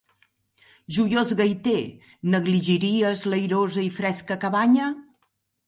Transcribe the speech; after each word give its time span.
Joiós 0.95 1.33
gaiter, 1.41 1.83
negligiries 2.37 3.23
l'airosa 3.29 3.87
i 3.91 3.95
fresca 4.01 4.41
cabanya? 4.47 4.93